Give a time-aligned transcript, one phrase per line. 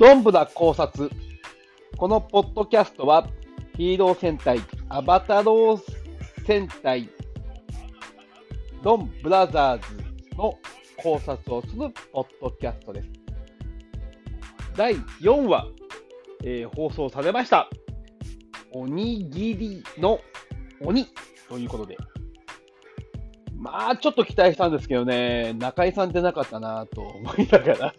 [0.00, 1.10] どんぶら考察。
[1.98, 3.28] このポッドキャストは、
[3.76, 5.82] ヒーロー戦隊、アバタロー
[6.46, 7.10] 戦隊、
[8.82, 10.54] ドンブラザーズの
[10.96, 13.08] 考察をするポッドキャストです。
[14.74, 15.66] 第4話、
[16.44, 17.68] えー放送されました。
[18.72, 20.18] おにぎりの
[20.80, 21.08] 鬼
[21.46, 21.98] ということで。
[23.54, 27.94] まあ、ちょっと期待したんですけどね、中井さん出なかったなと思いながら。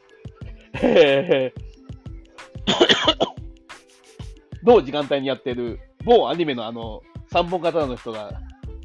[4.63, 8.31] 同時間帯にやってる某アニメのあの3本刀の人が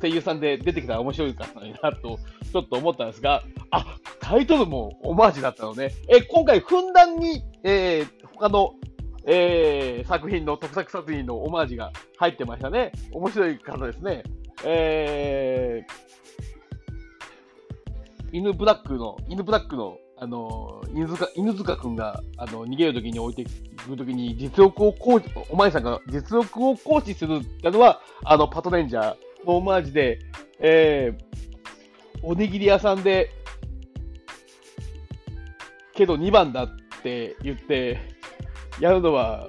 [0.00, 2.18] 声優さんで出てきたら面白いかったのになと
[2.52, 5.92] ちょっと思ったんですが、あタイトルもオマージュだったのね。
[6.08, 8.74] え今回、ふんだんに、えー他の、
[9.26, 12.92] えー作品の特作作品のオマージュが入ってましたね。
[13.12, 14.22] 面白い方ですね。
[14.64, 23.50] えー、犬ブラックの、犬ブラックの、あの、犬塚、犬塚くんが、あの、逃げるときに置いて
[23.90, 30.18] るときに、実力を行使、お前さんが実力を行使するってのは、あの、パトレンジャーのオマージュで、
[30.58, 33.30] えー、おにぎり屋さんで、
[35.94, 36.68] けど2番だっ
[37.02, 37.98] て言って、
[38.80, 39.48] やるのは、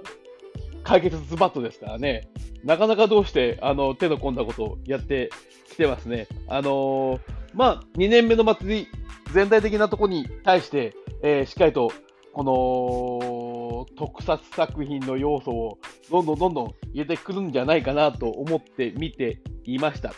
[0.84, 2.30] 解決ズバットですからね。
[2.64, 5.30] なかなかどうして、あの、手の込んだことをやって
[5.70, 6.28] きてますね。
[6.48, 7.20] あのー
[7.54, 8.88] まあ、2年目の祭り、
[9.34, 11.92] 全体的なところに対して、えーしっかりと、
[12.34, 13.47] この、
[13.86, 15.78] 特撮作品の要素を、
[16.10, 20.14] どんどんどんどん入れてくるんじゃないかなと思って見ていました。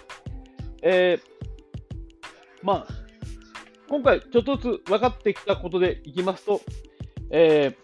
[0.82, 1.40] えー
[2.62, 2.88] まあ、
[3.90, 6.62] 今回、ちょっとずつ分かってきたことでいきますと、
[7.32, 7.76] え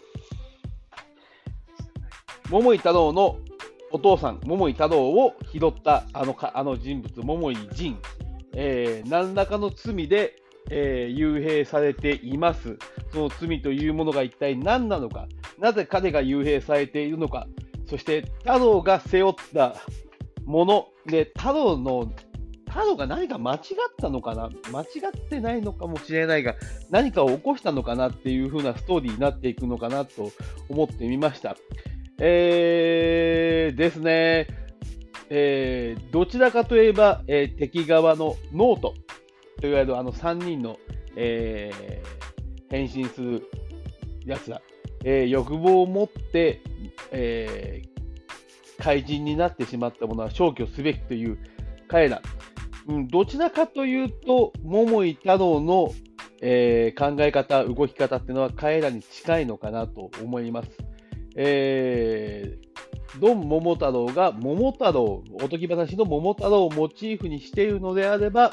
[2.45, 3.37] ー、桃井太郎の
[3.91, 7.97] お父さん、桃井太郎を拾ったあのかあの人物、桃井仁、
[8.53, 10.35] えー何らかの罪で、
[10.69, 12.77] えー幽閉されています。
[13.13, 15.27] その罪というものが一体何なのか、
[15.59, 17.47] なぜ彼が幽閉されているのか、
[17.87, 19.75] そして太郎が背負った
[20.45, 22.11] もので、太郎の
[22.67, 23.59] 太郎が何か間違っ
[23.97, 24.49] たのかな？
[24.71, 26.55] 間違ってないのかもしれないが、
[26.89, 30.31] 何かを起こしたのかなっていう風なストーリーになっていくのかなと
[30.67, 31.55] 思ってみました。
[32.19, 34.47] えー、ですね、
[35.29, 38.93] えーどちらかといえば、えー敵側のノート
[39.61, 40.77] といわれるあの3人の、
[41.15, 42.25] えー
[42.69, 43.43] 変身する
[44.25, 44.61] やつら、
[45.05, 46.61] えー欲望を持って、
[47.11, 47.95] えー
[48.77, 51.39] 怪人になってしまったものは消去すべきという
[51.87, 52.21] 彼ら、
[52.87, 55.93] うん、どちらかというと、桃井太郎の、
[56.41, 60.69] えー考え方、動き方っていうのは彼らに近いのかなと思います。
[61.37, 62.65] えー
[63.21, 68.51] ドン桃太郎が桃太郎、おとぎ話の桃太郎をモチーフにしているのであれば、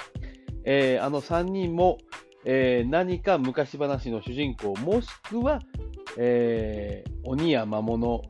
[0.64, 1.98] えーあの3人も、
[2.44, 5.60] えー何か昔話の主人公、もしくは、
[6.17, 8.23] えー鬼や魔物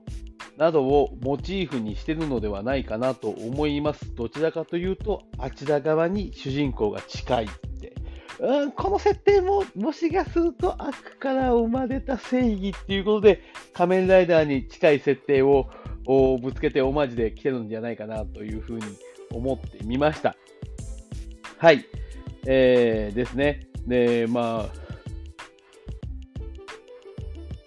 [0.58, 4.14] などをモチーフにしているのではないかなと思います。
[4.14, 7.48] どちらかというと、あちら側に主人公が近いっ
[7.80, 7.94] て。
[8.38, 13.40] うん、この設定も、もしかすると悪から生まれた正義っていうことで、
[13.72, 15.68] 仮面ライダーに近い設定を
[16.04, 18.82] をぶつけてオマージュで来てるんじゃないかなというふうに
[19.30, 20.36] 思ってみました。
[21.58, 21.86] はい。
[22.46, 23.68] えー、ですね。
[23.86, 24.81] で、まあ、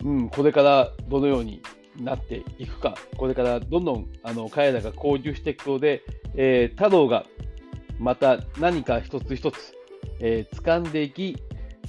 [0.06, 1.64] うん、これからどのように
[1.98, 6.04] なっていくか、これからどんどんあの彼らが交流していくことで、
[6.36, 7.26] えー太郎が
[7.98, 9.74] また何か一つ一つ、
[10.20, 11.36] えー掴んでいき、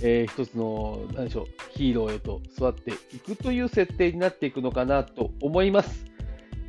[0.01, 1.47] えー一つの何でしょう
[1.77, 6.07] ヒーローへと育っていくという設定になっていくのかなと思います。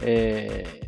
[0.01, 0.87] えー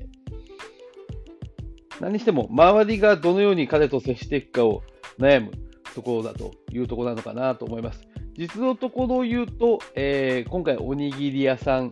[2.02, 4.84] 何しても周りがどのように彼と接していくかを
[5.20, 5.52] 悩む
[5.96, 8.09] ところだというところなのかなと思います。
[8.40, 11.92] 実のところを言うと、えー今回おにぎり屋さん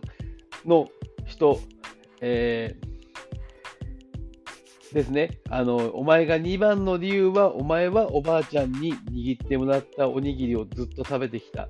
[0.64, 0.88] の
[1.26, 1.60] 人、
[2.22, 5.40] えーですね。
[5.50, 11.68] あの、お前が2番の理由は、お前はおばあちゃんに握ってもらったおにぎりをずっと食べてきた。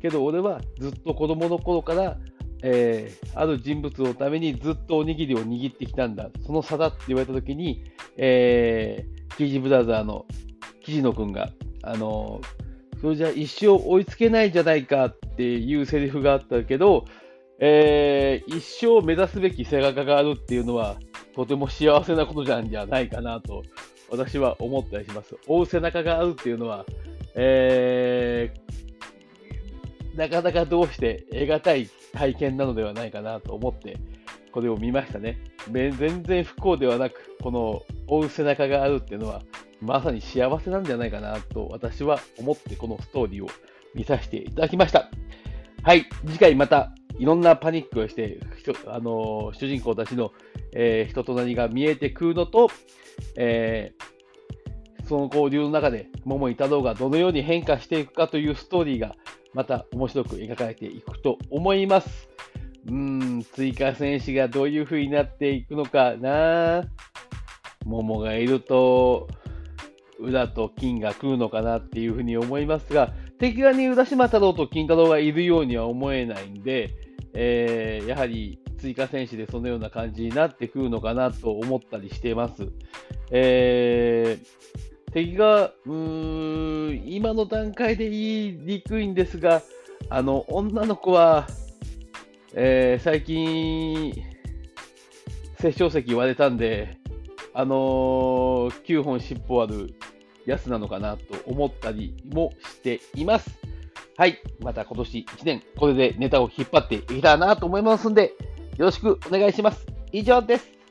[0.00, 2.16] けど俺はずっと子供の頃から、
[2.62, 6.30] えーある人物のためにずっとおにぎりを握ってきたんだ。
[6.46, 7.82] その差だって言われたときに、
[8.16, 10.26] えー、キージブラザーの
[10.80, 11.50] 岸野くんが、
[11.82, 12.40] あの
[13.02, 17.04] それじゃ一生追いつけないじゃないかっていうセリフがあったけど、
[17.58, 20.96] えー一生目指すべき背中があるっていうのは、
[21.34, 23.64] とても幸せなことじゃんじゃないかなと、
[24.08, 25.36] 私は思ったりします。
[25.48, 26.86] 追う背中があるっていうのは、
[27.34, 28.82] えー
[30.16, 33.96] なかなかどうして得難い体験なのではないかなと思って、
[34.52, 35.38] これを見ましたね。
[35.72, 39.42] 全然不幸ではなく、この追う背中があるっていうのは、
[39.82, 43.48] まさに幸せなんじゃないかなと私は思ってこのストーリーを
[43.94, 45.10] 見させていただきました。
[45.82, 48.38] はい、次回またいろんなパニックをして、
[48.86, 50.32] あの主人公たちの、
[50.72, 52.70] えー、人となりが見えてくるのと、
[53.36, 59.16] えー、その交流の中で桃井太郎がどのように変化していくかというストーリーが
[59.52, 62.28] また面白く描かれていくと思います。
[62.88, 66.84] うん、追加戦士がどういう風になっていくのかな。
[67.84, 69.28] 桃がいると、
[70.18, 76.90] 裏と金が来るのかなっていうふうに思いますが、敵側に浦島太郎と金太郎がいるようには思えないんで、
[77.34, 82.68] えー、やはり追加戦士でそのような感じになってくるのかなと思ったりしてます。
[83.30, 89.62] えー、敵が、うーん、今の段階で言いにくいんですが、
[90.08, 91.46] あの、女の子は、
[92.54, 94.12] えー、最近、
[95.58, 96.98] 殺生石言われたんで、
[97.54, 99.94] あのー、9本尻尾ある
[100.46, 103.50] やつなのかなと思ったりもしています。
[104.16, 104.38] はい。
[104.60, 108.34] また今年1年、これでネタを引っ張っていけたらなと思いますんで、
[108.76, 109.86] よろしくお願いします。
[110.12, 110.81] 以上です。